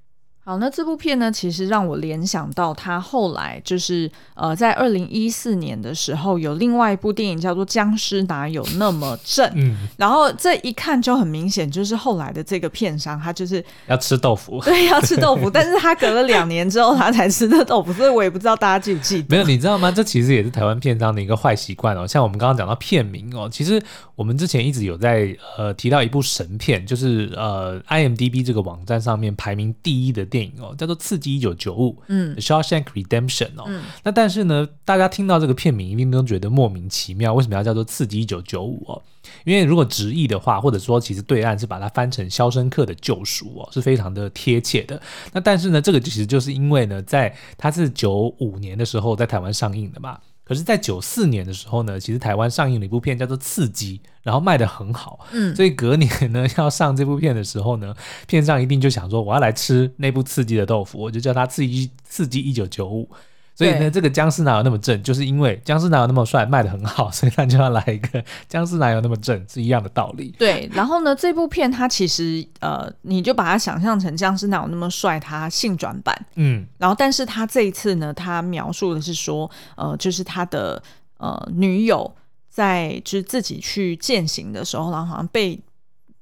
[0.44, 19.26] 好，那这部片呢，其实让我联想到他后来就是呃，在二零一四年的时候，有另外一部电影叫做《僵尸哪有那么正》，嗯，然后这一看就很明显，就是后来的这个片商他就是要吃豆腐，对，要吃豆腐，但是他隔了两年之后他才吃的豆腐，所以我也不知道大家记不记得。
[19.31, 19.92] 没有，你知道吗？
[19.92, 22.05] 这其实也是台湾片商的一个坏习惯哦。
[22.05, 23.81] 像我们刚刚讲到片名哦，其实
[24.16, 30.26] 我们之前一直有在呃提到一部神片，就是呃 IMDB 这个网站上面排名第一的。
[30.33, 39.03] 电影哦，叫做《刺激一九九五》，嗯，《Shawshank Redemption》哦，嗯，那但是呢，大家听到这个片名一定都觉得莫名其妙，为什么要叫做《刺激一九九五》哦？
[39.45, 45.01] 因为如果直译的话，或者说其实对岸是把它翻成《肖申克的救赎》哦，是非常的贴切的。
[45.33, 50.18] 那但是呢，这个其实就是因为呢，在它是九五年的时候在台湾上映的嘛。
[50.52, 55.20] 可是，在九四年的时候呢，其实台湾上映了一部片叫做《刺激》，然后卖得很好。
[55.32, 57.94] 嗯，所以隔年呢要上这部片的时候呢，
[58.26, 63.08] 片上一定就想说，我要来吃那部《刺激》的豆腐，我就叫它《刺激刺激一九九五》。
[63.54, 70.34] 所以呢，这个僵尸哪有那么正，就是因为僵尸哪有那么帅，卖的很好， 所以他就要来一个僵尸哪有那么正，是一样的道理。
[70.38, 80.82] 对，然后呢，这部片它其实呃，你就把它想象成僵尸哪有那么帅，它性转版，嗯，然后但是他这一次呢，他描述的是说，呃，就是他的
[81.18, 82.10] 呃女友
[82.48, 85.60] 在就是自己去践行的时候，然后好像被。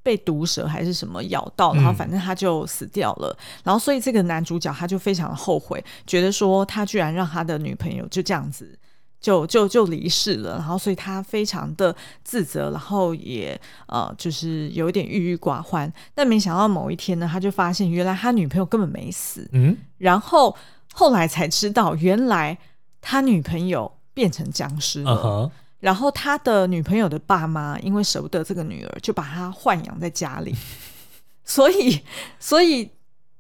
[0.02, 3.36] 被毒蛇还是什么咬到，然后反正他就死掉了。
[3.38, 8.78] 嗯、然后所以这个男主角他就非常的后悔，觉得说他居然让他的女朋友就这样子
[9.20, 10.56] 就就就离世了。
[10.56, 15.92] 然后所以他非常的自责，然后也呃就是有一点郁郁寡欢。
[16.14, 19.46] 但没想到某一天呢，他就发现原来他女朋友根本没死。
[19.52, 20.56] 嗯，然后
[20.94, 22.56] 后来才知道，原来
[23.02, 25.12] 他女朋友变成僵尸了。
[25.12, 25.50] Uh-huh.
[25.80, 30.54] 然后他的女朋友的爸妈因为舍不得这个女儿，就把她豢养在家里。
[31.42, 32.00] 所以，
[32.38, 32.88] 所以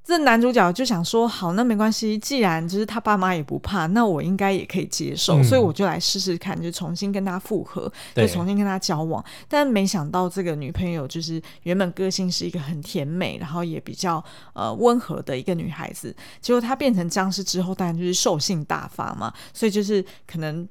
[0.02, 5.36] 这男主角就想说：好，那没关系，既然就是他爸妈也不怕，那我应该也可以接受。
[5.36, 9.24] 嗯、所以我就来试试看，就重新跟他复合，就重新跟他交往。
[9.46, 14.24] 但没想到这个女朋友就是原本个性是一个很甜美，然后也比较
[14.54, 16.12] 呃温和的一个女孩子。
[16.40, 20.68] 结果她变成僵尸之后，当然就是兽性大发嘛，所以就是可能。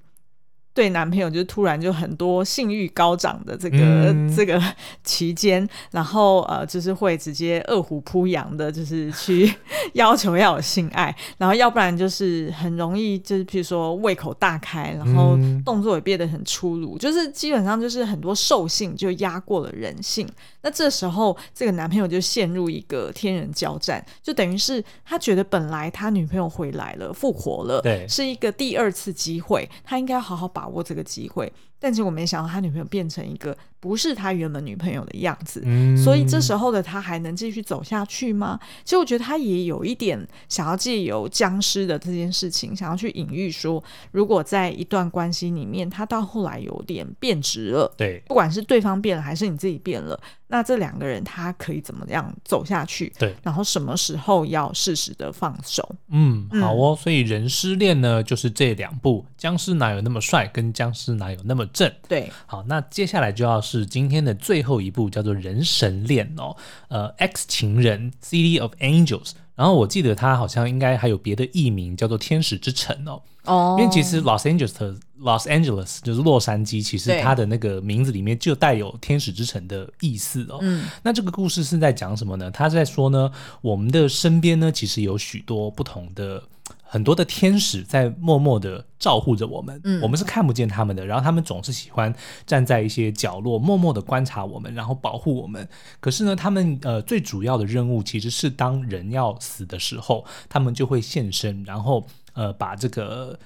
[0.73, 4.61] 对男朋友就突然就很多性欲高涨的这个、嗯、这个
[5.03, 9.53] 期间，然后呃就是会直接饿虎扑羊的，就是去
[9.93, 20.27] 要求要有性爱，然后要不然就是很容易就是譬如说胃口大开，然后动作也变得很粗鲁，嗯、就是基本上就是很多兽性就压过了人性。
[20.61, 38.59] 那这时候这个男朋友就陷入一个天人交战，就等于是他觉得本来他女朋友回来了，复活了，对，是一个第二次机会，他应该要好好把握这个机会，但结果没想到他女朋友变成一个不是他原本女朋友的样子，嗯，所以这时候的他还能继续走下去吗？
[38.83, 50.19] 其实我觉得他也有一点想要借由僵尸的这件事情，想要去隐喻说，如果在一段关系里面，他到后来有点变质了，对，不管是对方变了还是你自己变了，
[50.51, 53.13] 那这两个人他可以怎么样走下去？
[53.19, 55.87] 对，然后什么时候要适时的放手？
[56.09, 61.87] 嗯，好哦，所以人失恋呢，就是这两部《僵尸哪有那么帅》跟《僵尸哪有那么正》。
[62.07, 66.57] 对，好，那接下来就要是今天的最后一部，叫做《人神恋》哦，
[66.87, 73.21] 呃，《X 情人 City of Angels》，然后我记得它好像应该还有别的译名，叫做《天使之城》哦。
[73.45, 80.59] 哦，因为其实 Los Angeles Los Angeles 就是洛杉矶，其实它的那个名字里面就带有天使之城的意思哦。
[80.61, 82.49] 嗯，那这个故事是在讲什么呢？
[82.51, 86.43] 他在说呢，我们的身边呢，其实有许多不同的。
[86.91, 92.11] 很多的天使在默默的照护着我们，嗯，我们是看不见他们的，然后他们总是喜欢
[92.47, 95.69] 站在一些角落，默默的观察我们，然后保护我们。
[95.99, 103.37] 可是呢，他们呃最主要的任务其实是当人要死的时候，他们就会现身，然后呃把这个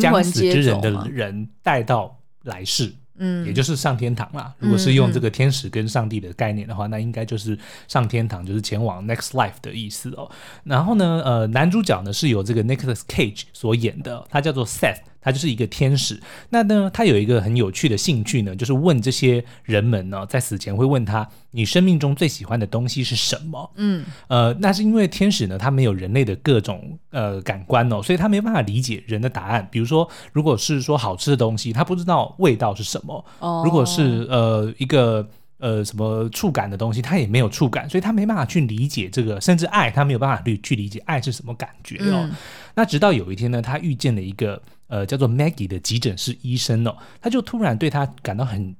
[0.00, 2.92] 将死之人的人带到来世。
[3.20, 4.54] 嗯，也就是上天堂啦。
[4.60, 10.30] 如果是用这个天使跟上帝的概念的话，嗯嗯，那应该就是上天堂，就是前往 next life 的意思哦。
[10.62, 15.00] 然后呢，呃，男主角呢是由这个 Nicolas Cage 所演的，他叫做 Seth。
[15.20, 23.70] 他就是一个天使，那呢，他有一个很有趣的兴趣呢，就是问这些人们呢，在死前会问他，你生命中最喜欢的东西是什么？
[23.76, 29.66] 嗯，呃，那是因为天使呢，他没有人类的各种呃感官哦，所以他没办法理解人的答案。
[29.70, 35.28] 比如说，如果是说好吃的东西，他不知道味道是什么；哦，如果是呃一个。
[35.60, 42.28] 呃，什么触感的东西，他也没有触感，所以他没办法去理解这个，甚至爱，他没有办法去去理解爱是什么感觉哦。
[42.30, 42.36] 嗯、
[42.76, 48.74] 那直到有一天呢，他遇见了一个呃叫做 Maggie 的急诊室医生哦，他就突然对他感到很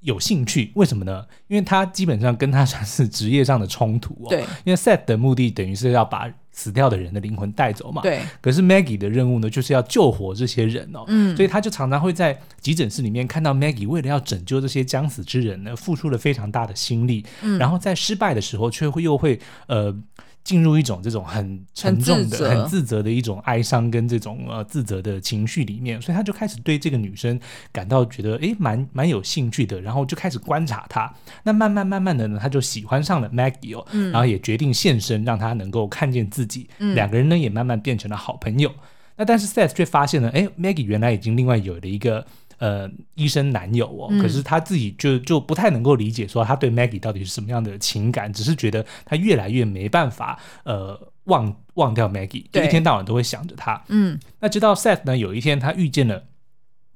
[0.00, 1.26] 有兴趣，为什么呢？
[1.46, 4.28] 因为他基本上跟他算是职业上的冲突哦。
[4.30, 6.32] 对，因为 Seth 的目的等于是要把。
[6.52, 8.02] 死掉的人的灵魂带走嘛？
[8.02, 8.20] 对。
[8.40, 11.04] 可是 Maggie 的任务呢，就是要救活这些人哦。
[11.06, 11.34] 嗯。
[11.36, 17.24] 所以他就常常会在急诊室里面看到 Maggie 为了要拯救这些将死之人呢，付出了非常大的心力。
[17.42, 17.56] 嗯。
[17.56, 19.96] 然后在失败的时候，却会又会呃。
[20.42, 27.38] 进入一种这种很沉重的、很自责的一种哀伤跟这种呃自责的情绪里面，所以他就开始对这个女生
[27.70, 31.12] 感到觉得诶蛮蛮有兴趣的，然后就开始观察她。
[31.44, 36.68] 那慢慢慢慢的呢，他就喜欢上了 Maggie 哦，然后也决定现身，让她能够看见自己。
[36.94, 38.72] 两个人呢也慢慢变成了好朋友。
[39.16, 42.26] 那但是 Seth 却发现了，诶 Maggie 原来已经另外有了一个。
[42.60, 53.82] 呃，医生男友哦，可是他自己就就不太能够理解，说他对 Maggie 到底是什么样的情感，只是觉得他越来越没办法呃忘忘掉 Maggie，就一天到晚都会想着他。
[53.88, 56.24] 嗯，那直到 Seth 呢，有一天他遇见了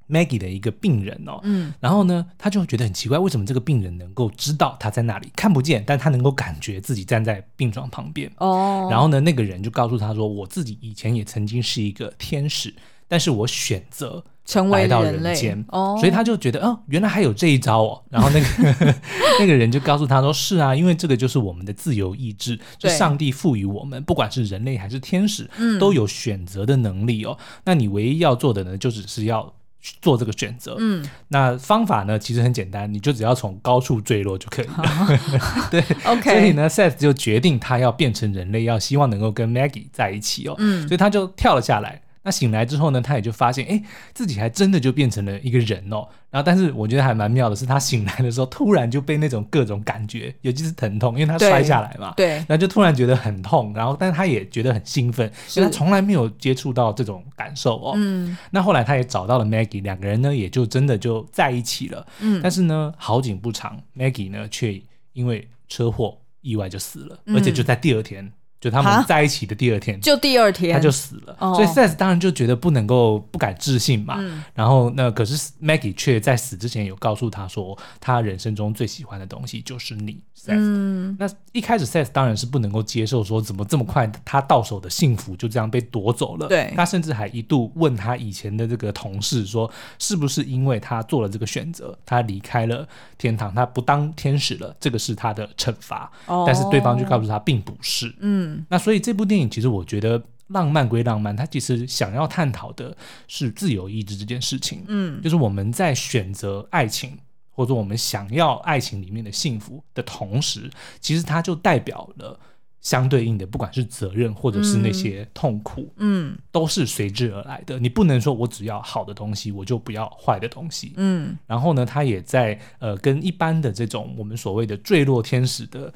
[0.07, 8.31] Maggie 的一个病人哦，嗯，然后呢，他就觉得很奇怪，为什么这个病人能够知道他在那里，看不见，但他能够感觉自己站在病床旁边。
[8.37, 8.87] 哦。
[8.90, 12.74] 然后呢，那个人就告诉他说：“我自己以前也曾经是一个天使，
[13.09, 18.02] 但是我选择成为来到人间哦。”所以他就觉得，哦，原来还有这一招哦。
[18.11, 18.94] 然后那个
[19.38, 27.37] 那个人就告诉他说：“是啊，因为这个就是我们的自由意志，是上帝赋予我们，不管是人类还是天使，都有选择的能力哦。
[27.64, 29.52] 那你唯一要做的呢，就只是要。”
[30.00, 34.74] 做这个选择，嗯，那方法呢，其实很简单，你就只要从高处坠落就可以了。
[34.78, 36.22] 哦、 对， OK。
[36.22, 42.00] 所以呢，Seth 就决定他要变成人类，要希望能够跟 Maggie 在一起哦，嗯，所以他就跳了下来。
[42.24, 43.80] 那醒来之后呢，他也就发现，哎，
[44.12, 46.08] 自己还真的就变成了一个人哦。
[46.30, 53.72] 然后，但是我觉得还蛮妙的是，他醒来的时候，突然就被那种各种感觉，尤其是疼痛，因为他摔下来嘛，对，然后就突然觉得很痛。
[53.74, 57.92] 然后，但是他也觉得很兴奋，因为他从来没有接触到这种感受哦。
[57.96, 58.37] 嗯。
[58.50, 62.04] 那后来他也找到了 Maggie，两个人呢也就真的就在一起了。
[62.20, 62.40] 嗯。
[62.42, 64.80] 但是呢，好景不长，Maggie 呢却
[65.12, 68.32] 因为车祸意外就死了，嗯、而且就在第二天。
[68.64, 74.16] 就他们在一起的第二天，就第二天他就死了，哦、所以 Seth 当然就觉得不能够不敢置信嘛。
[74.18, 80.18] 嗯、然后那可是 Maggie 却在死之前有告诉他说，他人生中最喜欢的东西就是你。
[80.46, 86.48] 嗯，那一开始 Seth 当然是不能够接受说，怎么这么快他到手的幸福就这样被夺走了。
[86.48, 96.11] 对，他甚至还一度问他以前的这个同事说，是不是因为他做了这个选择，他离开了天堂，他不当天使了，这个是他的惩罚。
[96.27, 98.14] 哦，但是对方就告诉他并不是。
[98.20, 102.96] 嗯，那所以这部电影其实我觉得浪漫归浪漫，它其实想要探讨的
[103.28, 104.84] 是自由意志这件事情。
[104.88, 107.18] 嗯，就是我们在选择爱情。
[107.56, 112.36] 或者我们想要爱情里面的幸福的同时，其实它就代表了
[112.80, 117.78] 相对应的，不管是责任或者是那些痛苦，嗯，都是随之而来的。
[117.78, 121.38] 你不能说我只要好的东西，我就不要坏的东西，嗯。
[121.46, 125.94] 然后呢，它也在呃跟一般的这种我们所谓的坠落天使的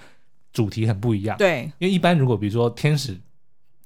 [0.53, 1.71] 主题很不一样，对。
[1.79, 3.19] 因为一般如果比如说天使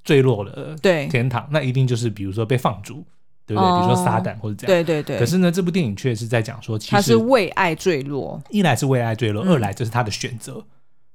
[0.05, 3.05] 坠落了，对天堂，那一定就是比如说被放逐。
[3.45, 3.71] 对不对？
[3.73, 5.19] 比如说撒旦或者这样，对对对。
[5.19, 10.65] 可是呢，这部电影却是在讲说，其实他是为爱坠落，一来是为爱坠落，二来这是他的选择，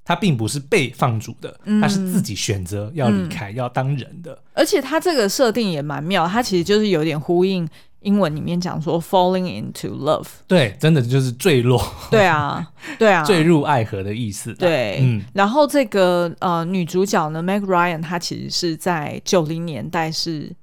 [0.04, 4.38] 他并不是被放逐的，他是自己选择要离开，要当人的。
[4.52, 7.66] 而且他这个设定也蛮妙，他其实就是有点呼应
[8.00, 12.66] 英文里面讲说 “falling into love”，对，真的就是坠落，对啊，
[12.98, 14.54] 对啊，坠入爱河的意思。
[14.54, 15.22] 对，嗯。
[15.34, 20.54] 然后这个呃女主角呢，Meg Ryan，她其实是在九零年代是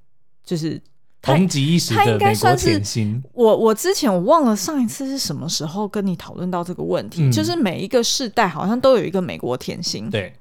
[0.44, 0.82] 就是。
[1.28, 3.24] 红极一时的美国甜心。
[3.34, 10.08] 我我之前我忘了上一次是什么时候跟你讨论到这个问题，嗯、就是每一个世代好像都有一个美国甜心。
[10.12, 10.32] 对，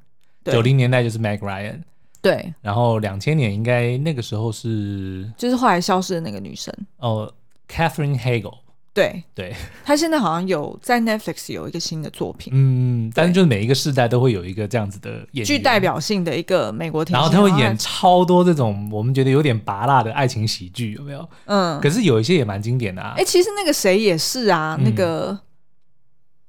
[0.44, 1.78] 九零年代就是 Meg Ryan。
[2.24, 6.74] 对，然后两千年应该那个时候是，就是后来消失的那个女生。
[6.96, 7.30] 哦
[7.68, 8.60] ，Catherine Hagel。
[8.94, 9.22] 对。
[9.34, 21.28] 对，她现在好像有在 Netflix 有一个新的作品，嗯，但是就是每一个世代都会有一个这样子的演员，具代表性的一个美国然后他会演超多这种我们觉得有点拔辣的爱情喜剧，有没有？
[21.44, 23.12] 嗯，可是有一些也蛮经典的啊。
[23.18, 25.38] 哎，其实那个谁也是啊，那个，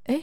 [0.05, 0.21] 哎，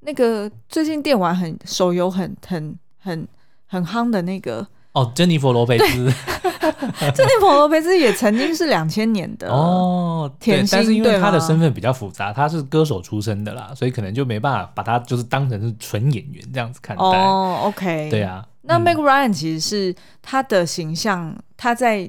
[0.00, 3.28] 那个最近电玩很手游很很很
[3.66, 4.66] 很夯的那个。
[4.94, 5.86] 哦，珍妮佛罗培兹，
[7.14, 17.02] 珍妮佛罗培兹也曾经是两千年的哦甜心，但是因为他的身份比较复杂，他是歌手出身的啦，所以可能就没办法把他就是当成是纯演员这样子看待。
[17.02, 18.46] 哦，OK，对啊。
[18.62, 22.08] 那 Meg Ryan 其实是他的形象，他在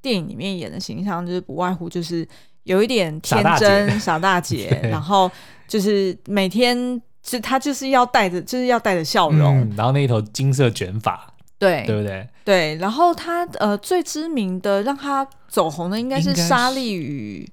[0.00, 2.26] 电影里面演的形象就是不外乎就是
[2.62, 5.28] 有一点天真傻大姐， 然后
[5.66, 11.26] 就是每天就他就是要带着就是要带着笑容，然后那一头金色卷发。
[11.60, 12.26] 对，对不对？
[12.42, 17.46] 对，然后他呃最知名的让他走红的应该是莎莉与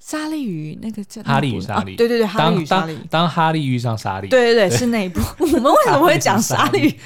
[0.00, 5.20] 莎莉与那个叫哈利与莎莉，对对对，哈利与沙莉，当哈利遇上莎莉，对对对，是那一部。
[5.38, 6.98] 我们为什么会讲莎莉？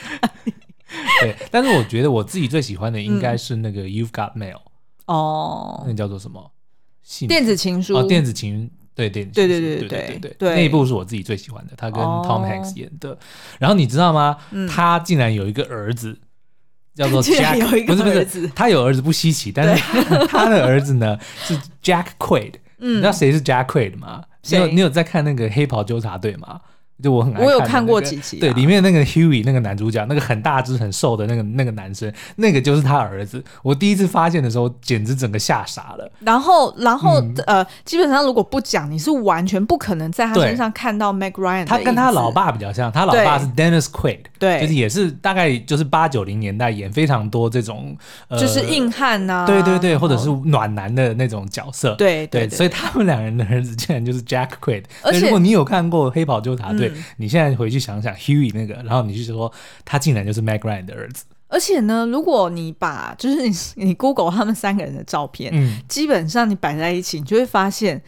[1.20, 4.60] 对，但是我觉得我自己最喜欢的应该是那个 You've Got Mail
[5.04, 6.50] 哦，那叫做什么？
[7.28, 8.70] 电子情书哦，电子情。
[9.08, 13.16] 对对对对对对对对，那一部是我自己最喜欢的，他跟 Tom Hanks 演的。
[13.58, 14.36] 然后你知道吗？
[14.68, 16.18] 他竟然有一个儿子，
[16.94, 19.82] 叫做 Jack，不是不是，他有儿子不稀奇，但是
[20.28, 22.54] 他的儿子呢是 Jack Quaid。
[22.78, 24.24] 你知道谁是 Jack Quaid 吗？
[24.48, 26.60] 你有你有在看那个黑袍纠察队吗？
[27.02, 33.42] 就我很爱我有看过几集、啊，对，里面那个 Huey 那个男主角，那个很大只很瘦的那个那个男生，那个就是他儿子。
[33.62, 36.10] 我第一次发现的时候，简直整个吓傻了。
[36.20, 41.64] 然后，然后、嗯、呃，基本上如果不讲，你是完全不可能在他身上看到 Meg Ryan。
[41.64, 47.96] 他跟他老爸比较像，他老爸是 Dennis Quaid，对，就是也是大概就是八九零年代演非常多这种，
[48.28, 54.84] 呃、就是硬汉呐、啊，对对对，或者是暖男的那种角色，对对，对，所以他们两人的儿子竟然就是 Jack Quaid。
[55.02, 59.52] 而且如果你有看过《黑袍纠察队》嗯，你现在回去想想 Huey 那个，然后你就说
[59.84, 61.24] 他竟然就是 Meg Ryan 的儿子。
[61.48, 63.54] 而且呢，如果你把就是你
[63.86, 68.02] 你 Google 他们三个人的照片，嗯，基本上你摆在一起，你就会发现。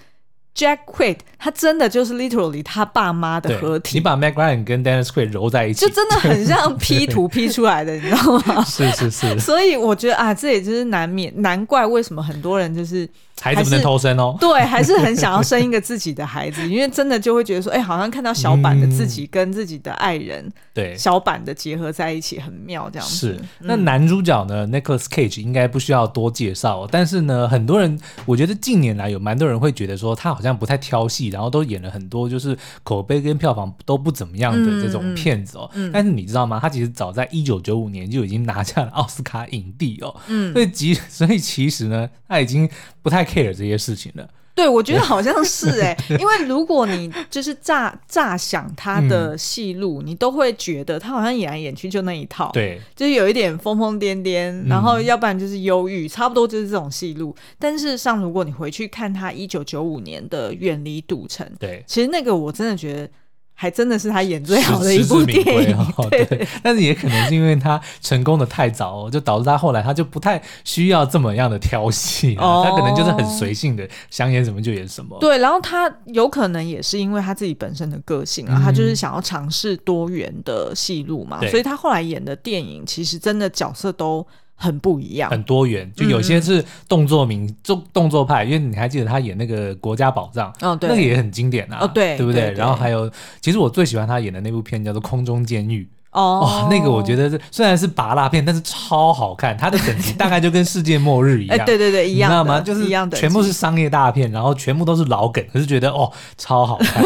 [0.55, 3.97] Jack Quaid，他真的就是 literally 他爸妈的合体。
[3.97, 8.63] 你把 Meg Ryan 跟 Dennis Quaid 揉在一起，就真的很像 P 图 P 出来的，你知道吗？
[8.69, 9.41] 是是是。
[9.41, 13.09] 所以我觉得啊，这也就是难免，难怪为什么很多人就是
[13.41, 14.37] 孩子不能偷生哦。
[14.41, 23.15] 对，还是很想要生一个自己的孩子，因为真的就会觉得说，哎、欸，好像看到小版的自己跟自己的爱人，对、嗯，小版的结合在一起很妙，这样子。
[23.15, 23.41] 是。
[23.61, 30.43] 那男主角呢、嗯、，Nicholas Cage 应该不需要多介绍，但是呢，很多人我觉得近年来有蛮多人会觉得说他好。
[30.43, 35.71] 好像不太挑戏，然后都演了很多就是口碑跟票房都不怎么样的这种片子哦。
[35.93, 36.59] 但是你知道吗？
[36.61, 40.13] 他其实早在一九九五年就已经拿下了奥斯卡影帝哦。
[40.27, 42.69] 嗯，所以其 所以其实呢，他已经
[43.03, 44.29] 不太 care 这些事情了。
[44.55, 57.35] 对，我觉得好像是哎， 因为如果你就是乍乍想他的戏路，嗯，你都会觉得他好像演来演去就那一套，对，就是有一点疯疯癫癫，然后要不然就是忧郁，差不多就是这种戏路。
[57.59, 63.09] 但事实上，如果你回去看他一九九五年的《远离赌城》，对，其实那个我真的觉得。
[63.55, 65.41] 还真的是他演最好的一部电
[65.71, 66.49] 影，哦， 对。
[66.63, 75.17] 但是也可能是因为他成功的太早，就导致他后来他就不太需要这么样的挑戏，哦，他可能就是很随性的，想演什么就演什么。
[75.21, 84.27] 对，然后他有可能也是因为他自己本身的个性啊，嗯，他就是想要尝试多元的戏路嘛，所以他后来演的电影其实真的角色都。
[84.63, 92.43] 很不一样，很多元，就有些是动作名，动、嗯、动作派，因为你还记得他演那个国家宝藏，哦，对，那个也很经典啊，哦，对，对不对？
[92.43, 93.11] 对对，然后还有，
[93.41, 95.83] 其实我最喜欢他演的那部片叫做《空中监狱》。
[96.13, 99.57] 哦，哇，那个我觉得是虽然是拔蜡片，但是超好看。
[99.57, 102.61] 它的等级大概就跟世界末日一样， 哎，对对对，一样，你知道吗？
[102.61, 107.03] 就是一样的，全部是商业大片，然后全部都是老梗，可是觉得哦，超好看。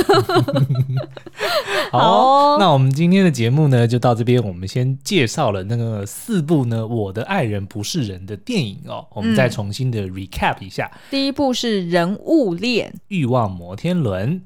[1.93, 4.43] 好，哦，那我们今天的节目呢，就到这边。
[4.43, 10.91] 我们先介绍了那个四部呢，《我的爱人不是人》的电影哦，我们再重新的 recap 一下。
[10.93, 14.43] 嗯、第一部是《人物恋》，欲望摩天轮，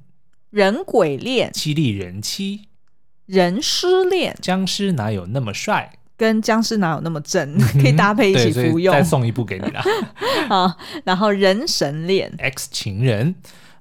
[0.51, 2.67] 人鬼恋，七力人妻。
[3.31, 5.93] 人失恋，僵尸哪有那么帅？
[6.16, 7.57] 跟僵尸哪有那么正？
[7.81, 8.93] 可以搭配一起服用。
[8.93, 9.83] 再送一部给你啦。
[10.49, 13.35] 好，然后人神恋，X 情人。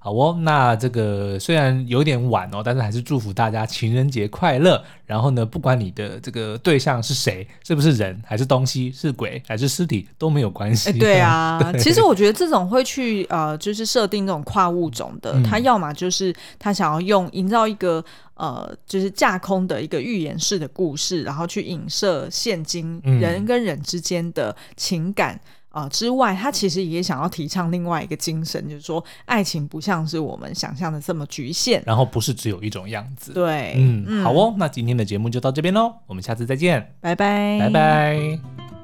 [0.10, 4.84] 好哦，那这个虽然有点晚哦，但是还是祝福大家情人节快乐。
[5.05, 10.91] 然后呢，不管你的这个对象是谁，是不是人，还是东西，是鬼还是尸体都没有关系。
[10.93, 18.03] 对啊 对，其实我觉得这种会去呃，就是设定这种跨物种的，他、嗯、要么就是他想要用营造一个
[18.34, 25.36] 呃，就是架空的一个寓言式的故事，然后去影射现今人跟人之间的情感。
[25.36, 25.49] 嗯
[25.80, 33.34] 啊、呃，之外，他其实也想要提倡另外一个精神，就是说，爱情不像是我们想象的这么局限，然后不是只有一种样子。
[33.34, 38.79] 对，嗯，嗯好哦，那今天的节目就到这边喽，我们下次再见，拜拜，拜拜。